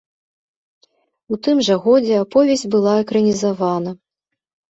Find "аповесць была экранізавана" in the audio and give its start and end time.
2.21-3.91